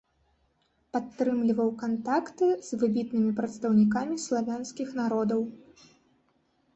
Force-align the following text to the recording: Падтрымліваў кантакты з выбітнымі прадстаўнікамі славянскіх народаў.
Падтрымліваў 0.95 1.67
кантакты 1.81 2.47
з 2.67 2.79
выбітнымі 2.83 3.31
прадстаўнікамі 3.41 4.15
славянскіх 4.25 4.89
народаў. 5.01 5.41